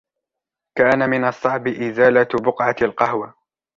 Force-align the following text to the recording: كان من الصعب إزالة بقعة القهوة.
كان 0.77 1.09
من 1.09 1.25
الصعب 1.27 1.67
إزالة 1.67 2.27
بقعة 2.45 2.75
القهوة. 2.81 3.33